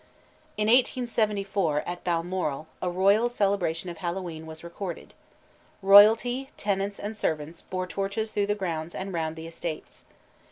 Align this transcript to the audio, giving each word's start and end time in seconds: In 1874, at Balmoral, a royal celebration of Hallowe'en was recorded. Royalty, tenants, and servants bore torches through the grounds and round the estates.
In 0.57 0.65
1874, 0.65 1.83
at 1.85 2.03
Balmoral, 2.03 2.65
a 2.81 2.89
royal 2.89 3.29
celebration 3.29 3.87
of 3.87 3.99
Hallowe'en 3.99 4.47
was 4.47 4.63
recorded. 4.63 5.13
Royalty, 5.83 6.49
tenants, 6.57 6.99
and 6.99 7.15
servants 7.15 7.61
bore 7.61 7.85
torches 7.85 8.31
through 8.31 8.47
the 8.47 8.55
grounds 8.55 8.95
and 8.95 9.13
round 9.13 9.35
the 9.35 9.45
estates. 9.45 10.05